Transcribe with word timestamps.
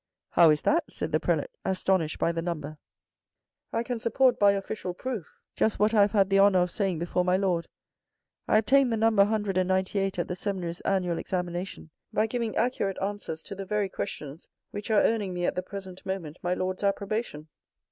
"How 0.31 0.49
is 0.49 0.63
that?" 0.63 0.89
said 0.91 1.11
the 1.11 1.19
Prelate 1.19 1.51
astonished 1.63 2.17
by 2.17 2.31
the 2.31 2.41
number."" 2.41 2.79
I 3.71 3.83
can 3.83 3.99
support 3.99 4.39
by 4.39 4.53
official 4.53 4.95
proof 4.95 5.37
just 5.55 5.77
what 5.77 5.93
I 5.93 6.01
have 6.01 6.13
had 6.13 6.31
the 6.31 6.39
honour 6.39 6.57
of 6.57 6.71
saying 6.71 6.97
before 6.97 7.23
my 7.23 7.37
lord. 7.37 7.67
I 8.47 8.57
obtained 8.57 8.91
the 8.91 8.97
number 8.97 9.21
198 9.21 10.17
at 10.17 10.27
the 10.27 10.35
seminary's 10.35 10.81
annual 10.81 11.19
examination 11.19 11.91
by 12.11 12.25
giving 12.25 12.55
accurate 12.55 12.97
answers 12.99 13.43
to 13.43 13.53
the 13.53 13.63
very 13.67 13.89
questions 13.89 14.47
which 14.71 14.89
are 14.89 15.03
earning 15.03 15.35
me 15.35 15.45
at 15.45 15.53
the 15.53 15.61
present 15.61 16.03
moment 16.03 16.39
my 16.41 16.55
lord's 16.55 16.83
approbation. 16.83 17.49